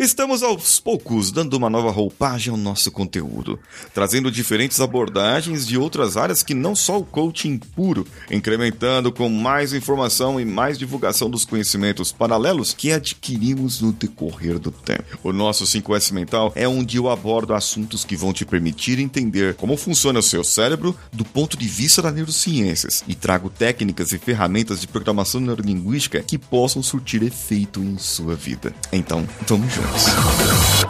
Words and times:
Estamos 0.00 0.42
aos 0.42 0.80
poucos 0.80 1.30
dando 1.30 1.52
uma 1.52 1.68
nova 1.68 1.90
roupagem 1.90 2.50
ao 2.50 2.56
nosso 2.56 2.90
conteúdo, 2.90 3.58
trazendo 3.92 4.30
diferentes 4.30 4.80
abordagens 4.80 5.66
de 5.66 5.76
outras 5.76 6.16
áreas 6.16 6.42
que 6.42 6.54
não 6.54 6.74
só 6.74 6.98
o 6.98 7.04
coaching 7.04 7.58
puro, 7.58 8.06
incrementando 8.30 9.12
com 9.12 9.28
mais 9.28 9.74
informação 9.74 10.40
e 10.40 10.44
mais 10.46 10.78
divulgação 10.78 11.28
dos 11.28 11.44
conhecimentos 11.44 12.12
paralelos 12.12 12.72
que 12.72 12.90
adquirimos 12.90 13.82
no 13.82 13.92
decorrer 13.92 14.58
do 14.58 14.70
tempo. 14.70 15.18
O 15.22 15.34
nosso 15.34 15.64
5S 15.64 16.12
Mental 16.14 16.50
é 16.54 16.66
onde 16.66 16.96
eu 16.96 17.10
abordo 17.10 17.52
assuntos 17.52 18.02
que 18.02 18.16
vão 18.16 18.32
te 18.32 18.46
permitir 18.46 18.98
entender 18.98 19.52
como 19.52 19.76
funciona 19.76 20.20
o 20.20 20.22
seu 20.22 20.42
cérebro 20.42 20.96
do 21.12 21.26
ponto 21.26 21.58
de 21.58 21.68
vista 21.68 22.00
das 22.00 22.14
neurociências 22.14 23.04
e 23.06 23.14
trago 23.14 23.50
técnicas 23.50 24.12
e 24.12 24.18
ferramentas 24.18 24.80
de 24.80 24.88
programação 24.88 25.42
neurolinguística 25.42 26.22
que 26.22 26.38
possam 26.38 26.82
surtir 26.82 27.22
efeito 27.22 27.80
em 27.82 27.98
sua 27.98 28.34
vida. 28.34 28.74
Então, 28.90 29.28
vamos 29.46 29.70
juntos. 29.74 29.89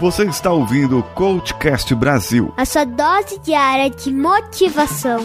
Você 0.00 0.24
está 0.24 0.50
ouvindo 0.50 0.98
o 0.98 1.02
Coachcast 1.02 1.94
Brasil. 1.94 2.52
A 2.56 2.64
sua 2.64 2.84
dose 2.84 3.38
diária 3.40 3.90
de 3.90 4.12
motivação. 4.12 5.20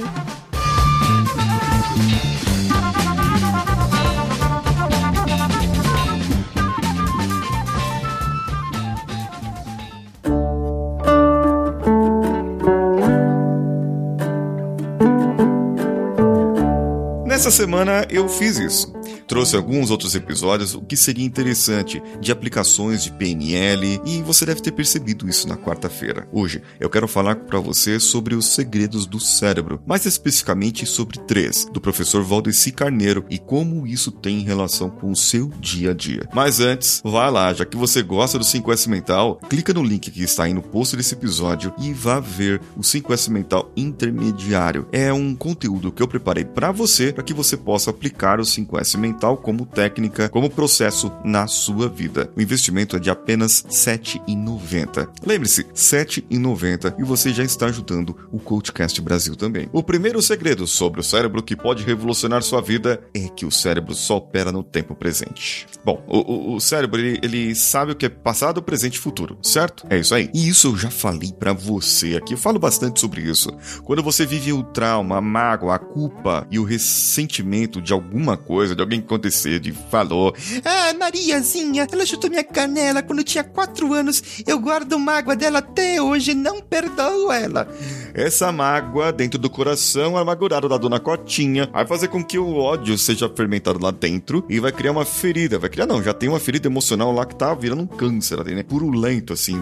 Nessa 17.25 17.51
semana 17.51 18.07
eu 18.09 18.29
fiz 18.29 18.57
isso. 18.57 18.94
Trouxe 19.27 19.55
alguns 19.55 19.89
outros 19.89 20.13
episódios, 20.13 20.75
o 20.75 20.81
que 20.81 20.95
seria 20.95 21.25
interessante, 21.25 22.01
de 22.21 22.31
aplicações 22.31 23.03
de 23.03 23.11
PNL, 23.11 23.99
e 24.05 24.21
você 24.21 24.45
deve 24.45 24.61
ter 24.61 24.71
percebido 24.71 25.27
isso 25.27 25.47
na 25.47 25.57
quarta-feira. 25.57 26.27
Hoje 26.31 26.61
eu 26.79 26.89
quero 26.91 27.07
falar 27.07 27.35
para 27.35 27.59
você 27.59 27.99
sobre 27.99 28.35
os 28.35 28.53
segredos 28.53 29.07
do 29.07 29.19
cérebro, 29.19 29.81
mais 29.85 30.05
especificamente 30.05 30.85
sobre 30.85 31.17
três, 31.21 31.65
do 31.73 31.81
professor 31.81 32.23
Valdeci 32.23 32.71
Carneiro 32.71 33.25
e 33.27 33.39
como 33.39 33.87
isso 33.87 34.11
tem 34.11 34.41
relação 34.41 34.91
com 34.91 35.09
o 35.09 35.15
seu 35.15 35.47
dia 35.59 35.89
a 35.89 35.93
dia. 35.93 36.29
Mas 36.31 36.59
antes, 36.59 37.01
vá 37.03 37.27
lá, 37.27 37.51
já 37.51 37.65
que 37.65 37.75
você 37.75 38.03
gosta 38.03 38.37
do 38.37 38.45
5S 38.45 38.87
Mental, 38.87 39.39
clica 39.49 39.73
no 39.73 39.83
link 39.83 40.11
que 40.11 40.23
está 40.23 40.43
aí 40.43 40.53
no 40.53 40.61
post 40.61 40.95
desse 40.95 41.15
episódio 41.15 41.73
e 41.79 41.91
vá 41.93 42.19
ver 42.19 42.61
o 42.77 42.81
5S 42.81 43.29
Mental 43.29 43.71
Intermediário. 43.75 44.87
É 44.91 45.11
um 45.11 45.33
conteúdo 45.33 45.91
que 45.91 46.03
eu 46.03 46.07
preparei 46.07 46.45
para 46.45 46.71
você, 46.71 47.11
para 47.11 47.23
que 47.23 47.33
você 47.33 47.57
possa 47.57 47.89
aplicar 47.89 48.39
o 48.39 48.43
5S 48.43 48.97
Mental 48.99 49.14
mental 49.15 49.37
como 49.37 49.65
técnica, 49.65 50.27
como 50.27 50.49
processo 50.49 51.11
na 51.23 51.47
sua 51.47 51.87
vida. 51.87 52.29
O 52.35 52.41
investimento 52.41 52.97
é 52.97 52.99
de 52.99 53.09
apenas 53.09 53.63
R$ 53.63 53.69
7,90. 53.69 55.07
Lembre-se, 55.25 55.61
R$ 55.61 55.73
7,90 55.73 56.95
e 56.99 57.03
você 57.03 57.31
já 57.31 57.43
está 57.43 57.67
ajudando 57.67 58.15
o 58.31 58.39
Coachcast 58.39 59.01
Brasil 59.01 59.35
também. 59.35 59.69
O 59.71 59.81
primeiro 59.81 60.21
segredo 60.21 60.67
sobre 60.67 60.99
o 60.99 61.03
cérebro 61.03 61.41
que 61.41 61.55
pode 61.55 61.83
revolucionar 61.83 62.43
sua 62.43 62.61
vida 62.61 63.01
é 63.13 63.29
que 63.29 63.45
o 63.45 63.51
cérebro 63.51 63.95
só 63.95 64.17
opera 64.17 64.51
no 64.51 64.63
tempo 64.63 64.93
presente. 64.93 65.65
Bom, 65.83 66.03
o, 66.07 66.17
o, 66.17 66.55
o 66.55 66.59
cérebro 66.59 66.99
ele, 66.99 67.19
ele, 67.23 67.55
sabe 67.55 67.93
o 67.93 67.95
que 67.95 68.07
é 68.07 68.09
passado, 68.09 68.61
presente 68.61 68.95
e 68.95 69.01
futuro, 69.01 69.37
certo? 69.41 69.87
É 69.89 69.97
isso 69.97 70.13
aí. 70.13 70.29
E 70.33 70.49
isso 70.49 70.67
eu 70.67 70.77
já 70.77 70.89
falei 70.89 71.31
para 71.31 71.53
você 71.53 72.17
aqui. 72.17 72.33
Eu 72.33 72.37
falo 72.37 72.59
bastante 72.59 72.99
sobre 72.99 73.21
isso. 73.21 73.49
Quando 73.83 74.03
você 74.03 74.25
vive 74.25 74.51
o 74.51 74.63
trauma, 74.63 75.17
a 75.17 75.21
mágoa, 75.21 75.75
a 75.75 75.79
culpa 75.79 76.45
e 76.51 76.59
o 76.59 76.63
ressentimento 76.63 77.81
de 77.81 77.93
alguma 77.93 78.35
coisa, 78.35 78.75
de 78.75 78.81
alguém 78.81 79.04
acontecer 79.05 79.59
de 79.59 79.71
falou. 79.71 80.35
Ah, 80.63 80.93
Mariazinha, 80.97 81.87
ela 81.91 82.05
chutou 82.05 82.29
minha 82.29 82.43
canela 82.43 83.01
quando 83.01 83.19
eu 83.19 83.25
tinha 83.25 83.43
quatro 83.43 83.93
anos. 83.93 84.21
Eu 84.45 84.59
guardo 84.59 84.99
mágoa 84.99 85.35
dela 85.35 85.59
até 85.59 86.01
hoje, 86.01 86.33
não 86.33 86.61
perdoo 86.61 87.31
ela. 87.31 87.67
Essa 88.15 88.51
mágoa 88.51 89.11
dentro 89.11 89.37
do 89.37 89.49
coração 89.49 90.17
amargurado 90.17 90.67
da 90.67 90.77
dona 90.77 90.99
Cotinha 90.99 91.69
vai 91.71 91.85
fazer 91.85 92.07
com 92.07 92.23
que 92.23 92.39
o 92.39 92.55
ódio 92.55 92.97
seja 92.97 93.29
fermentado 93.29 93.77
lá 93.79 93.91
dentro 93.91 94.43
e 94.49 94.59
vai 94.59 94.71
criar 94.71 94.91
uma 94.91 95.05
ferida. 95.05 95.59
Vai 95.59 95.69
criar, 95.69 95.85
não, 95.85 96.01
já 96.01 96.13
tem 96.13 96.29
uma 96.29 96.39
ferida 96.39 96.67
emocional 96.67 97.11
lá 97.11 97.25
que 97.25 97.35
tá 97.35 97.53
virando 97.53 97.83
um 97.83 97.87
câncer 97.87 98.43
né? 98.45 98.63
Purulento, 98.63 99.33
assim, 99.33 99.61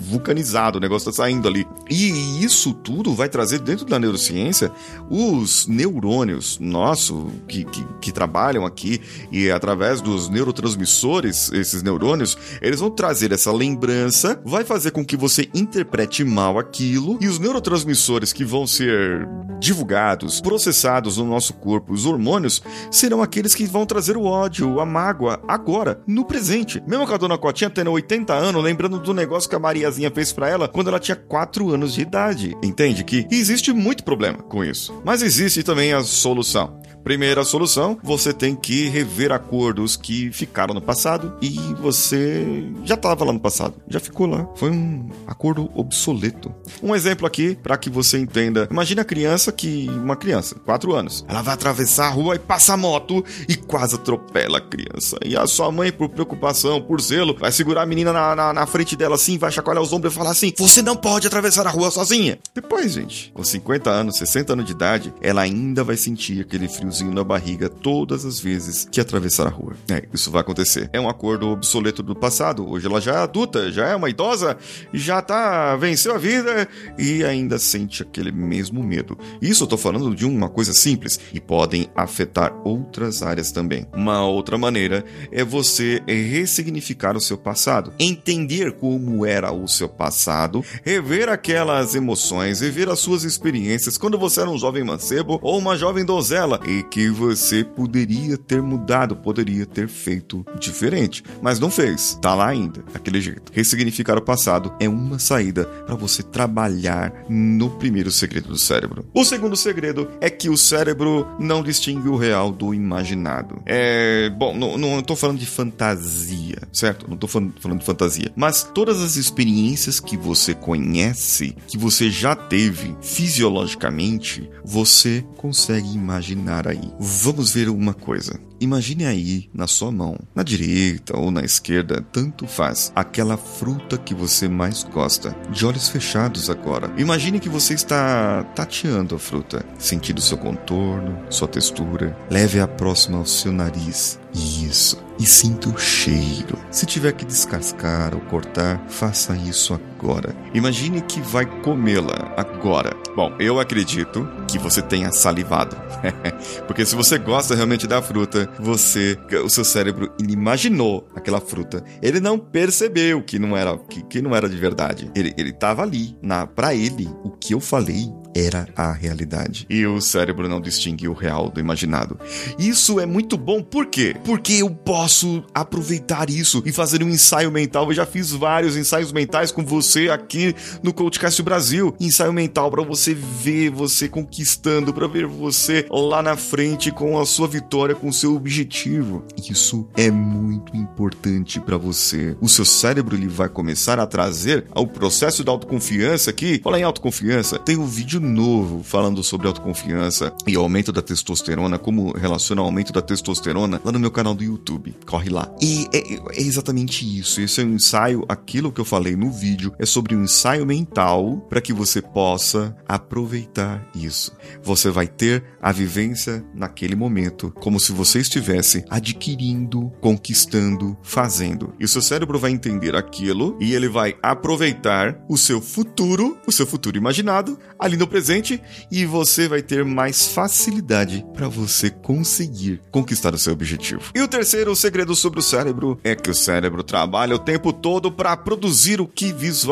vulcanizado, 0.00 0.78
o 0.78 0.80
negócio 0.80 1.10
tá 1.10 1.16
saindo 1.16 1.48
ali. 1.48 1.66
E 1.90 2.44
isso 2.44 2.72
tudo 2.74 3.14
vai 3.14 3.28
trazer 3.28 3.58
dentro 3.58 3.84
da 3.86 3.98
neurociência 3.98 4.70
os 5.10 5.66
neurônios 5.66 6.58
nossos 6.60 7.32
que, 7.48 7.64
que, 7.64 7.84
que 8.00 8.12
trabalham 8.12 8.64
aqui 8.64 8.74
aqui 8.84 9.00
e 9.32 9.50
através 9.50 10.00
dos 10.00 10.28
neurotransmissores, 10.28 11.50
esses 11.52 11.82
neurônios, 11.82 12.36
eles 12.60 12.80
vão 12.80 12.90
trazer 12.90 13.32
essa 13.32 13.50
lembrança, 13.52 14.40
vai 14.44 14.64
fazer 14.64 14.90
com 14.90 15.04
que 15.04 15.16
você 15.16 15.48
interprete 15.54 16.24
mal 16.24 16.58
aquilo 16.58 17.18
e 17.20 17.26
os 17.26 17.38
neurotransmissores 17.38 17.93
que 18.32 18.44
vão 18.44 18.66
ser 18.66 19.28
divulgados, 19.58 20.40
processados 20.40 21.16
no 21.16 21.24
nosso 21.24 21.54
corpo, 21.54 21.92
os 21.92 22.04
hormônios, 22.04 22.62
serão 22.90 23.22
aqueles 23.22 23.54
que 23.54 23.64
vão 23.64 23.86
trazer 23.86 24.16
o 24.16 24.24
ódio, 24.24 24.80
a 24.80 24.86
mágoa, 24.86 25.40
agora, 25.48 26.00
no 26.06 26.24
presente. 26.24 26.82
Mesmo 26.86 27.06
com 27.06 27.14
a 27.14 27.16
dona 27.16 27.38
Cotinha 27.38 27.70
tendo 27.70 27.90
80 27.92 28.32
anos, 28.32 28.62
lembrando 28.62 28.98
do 28.98 29.14
negócio 29.14 29.48
que 29.48 29.56
a 29.56 29.58
Mariazinha 29.58 30.10
fez 30.10 30.32
para 30.32 30.48
ela 30.48 30.68
quando 30.68 30.88
ela 30.88 31.00
tinha 31.00 31.16
4 31.16 31.70
anos 31.70 31.94
de 31.94 32.02
idade. 32.02 32.56
Entende 32.62 33.04
que 33.04 33.26
existe 33.30 33.72
muito 33.72 34.04
problema 34.04 34.38
com 34.38 34.64
isso, 34.64 35.00
mas 35.04 35.22
existe 35.22 35.62
também 35.62 35.92
a 35.92 36.02
solução. 36.02 36.80
Primeira 37.04 37.44
solução, 37.44 37.98
você 38.02 38.32
tem 38.32 38.56
que 38.56 38.88
rever 38.88 39.30
acordos 39.30 39.94
que 39.94 40.32
ficaram 40.32 40.72
no 40.72 40.80
passado 40.80 41.36
e 41.42 41.50
você 41.78 42.64
já 42.82 42.94
estava 42.94 43.26
lá 43.26 43.32
no 43.32 43.38
passado, 43.38 43.74
já 43.86 44.00
ficou 44.00 44.26
lá. 44.26 44.48
Foi 44.56 44.70
um 44.70 45.10
acordo 45.26 45.70
obsoleto. 45.74 46.50
Um 46.82 46.94
exemplo 46.94 47.26
aqui 47.26 47.58
para 47.62 47.76
que 47.76 47.90
você 47.90 48.18
entenda. 48.18 48.66
Imagine 48.70 49.02
a 49.02 49.04
criança 49.04 49.52
que 49.52 49.86
uma 49.90 50.16
criança, 50.16 50.54
4 50.64 50.94
anos, 50.94 51.26
ela 51.28 51.42
vai 51.42 51.52
atravessar 51.52 52.06
a 52.06 52.10
rua 52.10 52.36
e 52.36 52.38
passa 52.38 52.72
a 52.72 52.76
moto 52.76 53.22
e 53.46 53.54
quase 53.54 53.96
atropela 53.96 54.56
a 54.56 54.62
criança. 54.62 55.18
E 55.22 55.36
a 55.36 55.46
sua 55.46 55.70
mãe, 55.70 55.92
por 55.92 56.08
preocupação, 56.08 56.80
por 56.80 57.02
zelo, 57.02 57.36
vai 57.38 57.52
segurar 57.52 57.82
a 57.82 57.86
menina 57.86 58.14
na, 58.14 58.34
na, 58.34 58.52
na 58.54 58.66
frente 58.66 58.96
dela 58.96 59.16
assim, 59.16 59.36
vai 59.36 59.52
chacoalhar 59.52 59.82
os 59.82 59.92
ombros 59.92 60.14
e 60.14 60.16
falar 60.16 60.30
assim: 60.30 60.54
"Você 60.56 60.80
não 60.80 60.96
pode 60.96 61.26
atravessar 61.26 61.66
a 61.66 61.70
rua 61.70 61.90
sozinha". 61.90 62.38
Depois, 62.54 62.92
gente, 62.92 63.30
com 63.34 63.44
50 63.44 63.90
anos, 63.90 64.16
60 64.16 64.54
anos 64.54 64.64
de 64.64 64.72
idade, 64.72 65.12
ela 65.20 65.42
ainda 65.42 65.84
vai 65.84 65.98
sentir 65.98 66.40
aquele 66.40 66.66
frio 66.66 66.93
friozinho 66.94 67.12
na 67.12 67.24
barriga 67.24 67.68
todas 67.68 68.24
as 68.24 68.38
vezes 68.38 68.86
que 68.90 69.00
atravessar 69.00 69.48
a 69.48 69.50
rua. 69.50 69.74
É, 69.90 70.04
isso 70.12 70.30
vai 70.30 70.40
acontecer. 70.40 70.88
É 70.92 71.00
um 71.00 71.08
acordo 71.08 71.48
obsoleto 71.48 72.02
do 72.02 72.14
passado. 72.14 72.68
Hoje 72.68 72.86
ela 72.86 73.00
já 73.00 73.14
é 73.14 73.16
adulta, 73.18 73.72
já 73.72 73.88
é 73.88 73.96
uma 73.96 74.08
idosa, 74.08 74.56
já 74.92 75.20
tá 75.20 75.74
venceu 75.76 76.14
a 76.14 76.18
vida 76.18 76.68
e 76.96 77.24
ainda 77.24 77.58
sente 77.58 78.02
aquele 78.02 78.30
mesmo 78.30 78.82
medo. 78.82 79.18
Isso 79.42 79.64
eu 79.64 79.68
tô 79.68 79.76
falando 79.76 80.14
de 80.14 80.24
uma 80.24 80.48
coisa 80.48 80.72
simples 80.72 81.18
e 81.32 81.40
podem 81.40 81.88
afetar 81.96 82.54
outras 82.64 83.22
áreas 83.22 83.50
também. 83.50 83.86
Uma 83.92 84.24
outra 84.24 84.56
maneira 84.56 85.04
é 85.32 85.42
você 85.42 86.00
ressignificar 86.06 87.16
o 87.16 87.20
seu 87.20 87.36
passado, 87.36 87.92
entender 87.98 88.72
como 88.72 89.26
era 89.26 89.52
o 89.52 89.66
seu 89.66 89.88
passado, 89.88 90.64
rever 90.84 91.28
aquelas 91.28 91.94
emoções, 91.94 92.60
rever 92.60 92.88
as 92.88 93.00
suas 93.00 93.24
experiências 93.24 93.98
quando 93.98 94.18
você 94.18 94.40
era 94.40 94.50
um 94.50 94.58
jovem 94.58 94.84
mancebo 94.84 95.40
ou 95.42 95.58
uma 95.58 95.76
jovem 95.76 96.04
donzela 96.04 96.60
e 96.66 96.83
que 96.84 97.08
você 97.08 97.64
poderia 97.64 98.36
ter 98.36 98.62
mudado, 98.62 99.16
poderia 99.16 99.66
ter 99.66 99.88
feito 99.88 100.44
diferente, 100.58 101.24
mas 101.42 101.58
não 101.58 101.70
fez. 101.70 102.18
Tá 102.20 102.34
lá 102.34 102.48
ainda, 102.48 102.84
daquele 102.92 103.20
jeito. 103.20 103.52
Ressignificar 103.52 104.16
o 104.16 104.22
passado 104.22 104.72
é 104.78 104.88
uma 104.88 105.18
saída 105.18 105.64
para 105.64 105.94
você 105.94 106.22
trabalhar 106.22 107.12
no 107.28 107.70
primeiro 107.70 108.10
segredo 108.10 108.48
do 108.48 108.58
cérebro. 108.58 109.04
O 109.12 109.24
segundo 109.24 109.56
segredo 109.56 110.10
é 110.20 110.30
que 110.30 110.48
o 110.48 110.56
cérebro 110.56 111.26
não 111.38 111.62
distingue 111.62 112.08
o 112.08 112.16
real 112.16 112.52
do 112.52 112.74
imaginado. 112.74 113.62
É, 113.66 114.30
bom, 114.30 114.56
não, 114.56 114.76
não 114.76 115.02
tô 115.02 115.16
falando 115.16 115.38
de 115.38 115.46
fantasia, 115.46 116.58
certo? 116.72 117.08
Não 117.08 117.16
tô 117.16 117.26
falando, 117.26 117.54
de 117.78 117.84
fantasia, 117.84 118.32
mas 118.36 118.62
todas 118.74 119.00
as 119.00 119.16
experiências 119.16 120.00
que 120.00 120.16
você 120.16 120.54
conhece, 120.54 121.56
que 121.66 121.78
você 121.78 122.10
já 122.10 122.34
teve 122.34 122.96
fisiologicamente, 123.00 124.48
você 124.64 125.24
consegue 125.36 125.92
imaginar 125.94 126.66
aí. 126.74 126.92
Vamos 126.98 127.52
ver 127.52 127.68
uma 127.68 127.94
coisa. 127.94 128.38
Imagine 128.60 129.06
aí 129.06 129.50
na 129.52 129.66
sua 129.66 129.90
mão, 129.90 130.18
na 130.34 130.42
direita 130.42 131.18
ou 131.18 131.30
na 131.30 131.42
esquerda, 131.42 132.04
tanto 132.12 132.46
faz, 132.46 132.92
aquela 132.94 133.36
fruta 133.36 133.98
que 133.98 134.14
você 134.14 134.48
mais 134.48 134.84
gosta. 134.84 135.36
De 135.50 135.66
olhos 135.66 135.88
fechados 135.88 136.48
agora. 136.48 136.92
Imagine 136.96 137.40
que 137.40 137.48
você 137.48 137.74
está 137.74 138.44
tateando 138.54 139.14
a 139.14 139.18
fruta, 139.18 139.64
sentindo 139.78 140.20
seu 140.20 140.38
contorno, 140.38 141.18
sua 141.30 141.48
textura. 141.48 142.16
Leve 142.30 142.60
a 142.60 142.68
próxima 142.68 143.18
ao 143.18 143.26
seu 143.26 143.52
nariz. 143.52 144.18
Isso. 144.34 145.02
E 145.18 145.26
sinta 145.26 145.68
o 145.68 145.78
cheiro. 145.78 146.58
Se 146.70 146.86
tiver 146.86 147.12
que 147.12 147.24
descascar 147.24 148.14
ou 148.14 148.20
cortar, 148.22 148.84
faça 148.88 149.36
isso 149.36 149.74
agora 149.74 149.93
agora. 150.04 150.36
Imagine 150.52 151.00
que 151.00 151.20
vai 151.20 151.46
comê-la 151.62 152.34
agora. 152.36 152.94
Bom, 153.16 153.34
eu 153.40 153.58
acredito 153.58 154.28
que 154.46 154.58
você 154.58 154.82
tenha 154.82 155.10
salivado. 155.10 155.76
Porque 156.68 156.84
se 156.84 156.94
você 156.94 157.18
gosta 157.18 157.54
realmente 157.54 157.86
da 157.86 158.02
fruta, 158.02 158.50
você, 158.58 159.16
o 159.42 159.48
seu 159.48 159.64
cérebro 159.64 160.12
imaginou 160.28 161.08
aquela 161.14 161.40
fruta. 161.40 161.82
Ele 162.02 162.20
não 162.20 162.38
percebeu 162.38 163.22
que 163.22 163.38
não 163.38 163.56
era 163.56 163.78
que, 163.78 164.02
que 164.02 164.20
não 164.20 164.36
era 164.36 164.48
de 164.48 164.56
verdade. 164.56 165.10
Ele 165.14 165.32
ele 165.38 165.50
estava 165.50 165.82
ali, 165.82 166.16
na 166.22 166.46
para 166.46 166.74
ele, 166.74 167.08
o 167.24 167.30
que 167.30 167.54
eu 167.54 167.60
falei 167.60 168.12
era 168.34 168.66
a 168.74 168.92
realidade. 168.92 169.64
E 169.70 169.86
o 169.86 170.00
cérebro 170.00 170.48
não 170.48 170.60
distingue 170.60 171.08
o 171.08 171.12
real 171.12 171.48
do 171.48 171.60
imaginado. 171.60 172.18
Isso 172.58 172.98
é 172.98 173.06
muito 173.06 173.36
bom, 173.36 173.62
por 173.62 173.86
quê? 173.86 174.16
Porque 174.24 174.54
eu 174.54 174.70
posso 174.70 175.44
aproveitar 175.54 176.28
isso 176.28 176.62
e 176.66 176.72
fazer 176.72 177.02
um 177.02 177.08
ensaio 177.08 177.50
mental. 177.52 177.86
Eu 177.86 177.94
já 177.94 178.04
fiz 178.04 178.32
vários 178.32 178.76
ensaios 178.76 179.12
mentais 179.12 179.52
com 179.52 179.64
você 179.64 179.93
aqui 180.02 180.54
no 180.82 180.92
Coachcast 180.92 181.42
Brasil. 181.42 181.94
Ensaio 182.00 182.32
mental 182.32 182.70
para 182.70 182.82
você 182.82 183.14
ver 183.14 183.70
você 183.70 184.08
conquistando, 184.08 184.92
para 184.92 185.06
ver 185.06 185.26
você 185.26 185.86
lá 185.90 186.22
na 186.22 186.36
frente 186.36 186.90
com 186.90 187.18
a 187.18 187.26
sua 187.26 187.48
vitória, 187.48 187.94
com 187.94 188.08
o 188.08 188.12
seu 188.12 188.34
objetivo. 188.34 189.24
Isso 189.50 189.88
é 189.96 190.10
muito 190.10 190.76
importante 190.76 191.60
para 191.60 191.76
você. 191.76 192.36
O 192.40 192.48
seu 192.48 192.64
cérebro 192.64 193.16
ele 193.16 193.28
vai 193.28 193.48
começar 193.48 193.98
a 193.98 194.06
trazer 194.06 194.66
ao 194.70 194.86
processo 194.86 195.42
da 195.44 195.52
autoconfiança 195.52 196.30
aqui. 196.30 196.60
Fala 196.62 196.78
em 196.78 196.82
autoconfiança, 196.82 197.58
tem 197.58 197.76
um 197.76 197.86
vídeo 197.86 198.20
novo 198.20 198.82
falando 198.82 199.22
sobre 199.22 199.46
autoconfiança 199.46 200.32
e 200.46 200.56
aumento 200.56 200.92
da 200.92 201.02
testosterona, 201.02 201.78
como 201.78 202.12
relaciona 202.12 202.62
o 202.62 202.64
aumento 202.64 202.92
da 202.92 203.02
testosterona 203.02 203.80
lá 203.84 203.92
no 203.92 203.98
meu 203.98 204.10
canal 204.10 204.34
do 204.34 204.44
YouTube. 204.44 204.94
Corre 205.06 205.30
lá. 205.30 205.50
E 205.60 205.86
é, 205.92 206.14
é 206.38 206.42
exatamente 206.42 207.04
isso. 207.18 207.40
Esse 207.40 207.60
é 207.60 207.64
um 207.64 207.74
ensaio, 207.74 208.24
aquilo 208.28 208.72
que 208.72 208.80
eu 208.80 208.84
falei 208.84 209.16
no 209.16 209.30
vídeo 209.30 209.72
é 209.78 209.83
sobre 209.86 210.14
um 210.14 210.24
ensaio 210.24 210.66
mental 210.66 211.38
para 211.48 211.60
que 211.60 211.72
você 211.72 212.00
possa 212.00 212.76
aproveitar 212.88 213.86
isso. 213.94 214.32
Você 214.62 214.90
vai 214.90 215.06
ter 215.06 215.44
a 215.60 215.72
vivência 215.72 216.44
naquele 216.54 216.94
momento, 216.94 217.52
como 217.60 217.80
se 217.80 217.92
você 217.92 218.20
estivesse 218.20 218.84
adquirindo, 218.88 219.90
conquistando, 220.00 220.96
fazendo. 221.02 221.74
E 221.78 221.84
o 221.84 221.88
seu 221.88 222.02
cérebro 222.02 222.38
vai 222.38 222.50
entender 222.50 222.94
aquilo 222.94 223.56
e 223.60 223.74
ele 223.74 223.88
vai 223.88 224.16
aproveitar 224.22 225.18
o 225.28 225.36
seu 225.36 225.60
futuro, 225.60 226.38
o 226.46 226.52
seu 226.52 226.66
futuro 226.66 226.96
imaginado, 226.96 227.58
ali 227.78 227.96
no 227.96 228.06
presente 228.06 228.60
e 228.90 229.04
você 229.04 229.48
vai 229.48 229.62
ter 229.62 229.84
mais 229.84 230.26
facilidade 230.28 231.24
para 231.32 231.48
você 231.48 231.90
conseguir 231.90 232.80
conquistar 232.90 233.34
o 233.34 233.38
seu 233.38 233.52
objetivo. 233.52 234.12
E 234.14 234.20
o 234.20 234.28
terceiro 234.28 234.74
segredo 234.76 235.14
sobre 235.14 235.40
o 235.40 235.42
cérebro 235.42 235.98
é 236.02 236.14
que 236.14 236.30
o 236.30 236.34
cérebro 236.34 236.82
trabalha 236.82 237.34
o 237.34 237.38
tempo 237.38 237.72
todo 237.72 238.10
para 238.10 238.36
produzir 238.36 239.00
o 239.00 239.06
que 239.06 239.32
visualiza. 239.32 239.63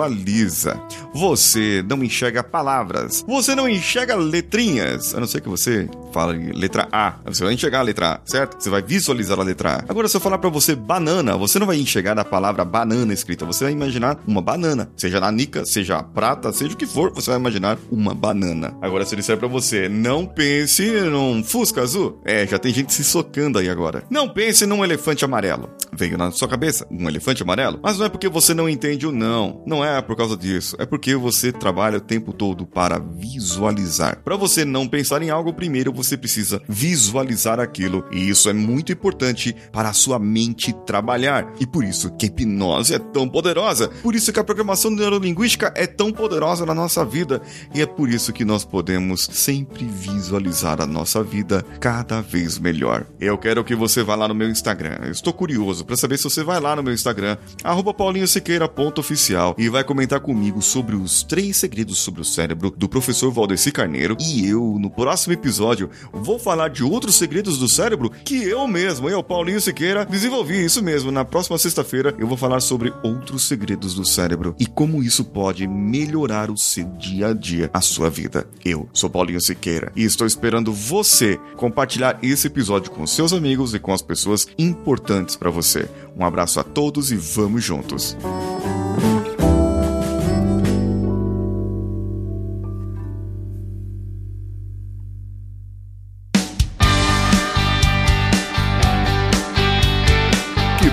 Você 1.15 1.85
não 1.89 2.03
enxerga 2.03 2.43
palavras, 2.43 3.25
você 3.27 3.55
não 3.55 3.69
enxerga 3.69 4.17
letrinhas, 4.17 5.15
a 5.15 5.21
não 5.21 5.27
ser 5.27 5.41
que 5.41 5.49
você 5.49 5.89
fale 6.12 6.53
letra 6.53 6.88
A. 6.93 7.17
Você 7.26 7.44
vai 7.44 7.55
enxergar 7.55 7.81
a 7.81 7.82
letra 7.82 8.12
A, 8.12 8.20
certo? 8.25 8.62
Você 8.62 8.70
vai 8.70 8.82
visualizar 8.82 9.38
a 9.38 9.43
letra 9.43 9.76
A. 9.76 9.85
Agora, 9.88 10.09
se 10.09 10.17
eu 10.17 10.20
falar 10.20 10.38
para 10.38 10.50
você 10.50 10.75
banana, 10.75 11.37
você 11.37 11.59
não 11.59 11.67
vai 11.67 11.79
enxergar 11.79 12.19
a 12.19 12.25
palavra 12.25 12.64
banana 12.64 13.12
escrita, 13.12 13.44
você 13.44 13.64
vai 13.64 13.73
imaginar 13.73 14.19
uma 14.26 14.41
banana, 14.41 14.91
seja 14.97 15.20
nanica, 15.20 15.64
seja 15.64 16.03
prata, 16.03 16.53
seja 16.53 16.75
o 16.75 16.76
que 16.76 16.87
for, 16.87 17.12
você 17.12 17.31
vai 17.31 17.38
imaginar 17.38 17.79
uma 17.91 18.14
banana. 18.14 18.76
Agora, 18.81 19.05
se 19.05 19.14
eu 19.14 19.19
disser 19.19 19.37
pra 19.38 19.49
você, 19.49 19.88
não 19.88 20.26
pense 20.26 20.82
num 21.03 21.43
Fusca 21.43 21.82
azul, 21.82 22.20
é, 22.25 22.47
já 22.47 22.58
tem 22.58 22.73
gente 22.73 22.93
se 22.93 23.05
socando 23.05 23.58
aí 23.58 23.69
agora. 23.69 24.05
Não 24.11 24.29
pense 24.29 24.67
num 24.67 24.85
elefante 24.85 25.25
amarelo. 25.25 25.70
Veio 25.93 26.17
na 26.17 26.31
sua 26.31 26.49
cabeça 26.49 26.87
um 26.91 27.08
elefante 27.08 27.43
amarelo? 27.43 27.79
Mas 27.82 27.99
não 27.99 28.06
é 28.06 28.08
porque 28.08 28.29
você 28.29 28.55
não 28.55 28.69
entende 28.69 29.06
o 29.06 29.12
não. 29.12 29.62
Não 29.67 29.85
é 29.85 30.00
por 30.00 30.17
causa 30.17 30.37
disso. 30.37 30.76
É 30.79 30.87
porque 30.87 31.15
você 31.15 31.53
trabalha 31.53 31.99
o 31.99 32.00
tempo 32.00 32.32
todo 32.32 32.67
para 32.67 32.99
visualizar. 32.99 34.20
Para 34.23 34.37
você 34.37 34.65
não 34.65 34.88
pensar 34.88 35.23
em 35.23 35.31
algo, 35.31 35.53
primeiro 35.53 35.93
você 35.93 36.02
precisa 36.17 36.63
visualizar 36.69 37.61
aquilo. 37.61 38.05
E 38.11 38.29
isso 38.29 38.49
é 38.49 38.53
muito 38.53 38.93
importante 38.93 39.55
para 39.71 39.91
a 39.91 39.93
sua 39.93 40.19
mente 40.19 40.73
trabalhar. 40.87 41.53
E 41.61 41.67
por 41.67 41.85
isso 41.85 42.11
que 42.17 42.27
a 42.27 42.29
hipnose 42.29 42.95
é 42.95 42.99
tão 42.99 43.29
poderosa. 43.29 43.89
Por 44.03 44.15
isso 44.15 44.33
que 44.33 44.41
a 44.41 44.45
programação 44.45 44.91
neurolinguística 44.91 45.73
é 45.77 45.87
tão 45.87 46.13
poderosa 46.13 46.65
na 46.65 46.75
nossa 46.75 47.05
vida. 47.05 47.41
E 47.75 47.83
é 47.83 47.87
por 47.87 48.09
isso 48.09 48.23
isso 48.23 48.33
que 48.33 48.45
nós 48.45 48.65
podemos 48.65 49.29
sempre 49.33 49.85
visualizar 49.85 50.81
a 50.81 50.87
nossa 50.87 51.25
vida 51.25 51.65
cada 51.81 52.21
vez 52.21 52.57
melhor. 52.57 53.05
Eu 53.21 53.37
quero 53.37 53.65
que 53.65 53.75
você 53.75 54.03
vá 54.03 54.15
lá 54.15 54.29
no 54.29 54.35
meu 54.35 54.49
Instagram. 54.49 54.99
Eu 55.03 55.11
estou 55.11 55.33
curioso 55.33 55.85
para 55.85 55.97
saber 55.97 56.19
se 56.19 56.25
você 56.25 56.45
vai 56.45 56.61
lá 56.61 56.77
no 56.77 56.85
meu 56.85 56.95
Instagram, 56.95 57.37
paulinhosiqueira.oficial, 57.97 59.57
e 59.59 59.69
vai 59.69 59.83
comentar 59.83 60.21
comigo 60.21 60.63
sobre 60.63 60.95
os 60.95 61.25
três 61.25 61.57
segredos 61.57 61.99
sobre 61.99 62.21
o 62.21 62.25
cérebro 62.25 62.73
do 62.77 62.89
professor 62.89 63.33
Valdeci 63.33 63.73
Carneiro. 63.73 64.17
E 64.21 64.49
eu, 64.49 64.77
no 64.79 64.89
próximo 64.89 65.33
episódio, 65.33 65.91
vou 66.12 66.39
falar 66.39 66.69
de 66.69 66.85
outros 66.85 67.17
segredos 67.17 67.59
do 67.59 67.69
cérebro 67.69 68.11
que 68.11 68.43
eu 68.43 68.67
mesmo, 68.67 69.09
eu, 69.09 69.23
Paulinho 69.23 69.61
Siqueira, 69.61 70.05
desenvolvi. 70.05 70.65
Isso 70.65 70.83
mesmo, 70.83 71.11
na 71.11 71.25
próxima 71.25 71.59
sexta-feira 71.59 72.15
eu 72.19 72.27
vou 72.27 72.37
falar 72.37 72.61
sobre 72.61 72.93
outros 73.03 73.44
segredos 73.44 73.94
do 73.94 74.05
cérebro 74.05 74.55
e 74.59 74.67
como 74.67 75.03
isso 75.03 75.25
pode 75.25 75.67
melhorar 75.67 76.50
o 76.50 76.56
seu 76.56 76.85
dia 76.99 77.29
a 77.29 77.33
dia, 77.33 77.71
a 77.73 77.81
sua 77.81 78.11
vida. 78.11 78.47
Eu 78.65 78.89
sou 78.93 79.11
Paulinho 79.11 79.41
Siqueira 79.41 79.93
e 79.97 80.05
estou 80.05 80.27
esperando 80.27 80.73
você 80.73 81.39
compartilhar 81.56 82.19
esse 82.23 82.47
episódio 82.47 82.91
com 82.91 83.06
seus 83.06 83.33
amigos 83.33 83.75
e 83.75 83.79
com 83.79 83.93
as 83.93 84.03
pessoas 84.03 84.47
importantes 84.59 85.37
para 85.37 85.50
você. 85.50 85.89
Um 86.17 86.25
abraço 86.25 86.61
a 86.61 86.65
todos 86.65 87.11
e 87.11 87.17
vamos 87.17 87.65
juntos. 87.65 88.17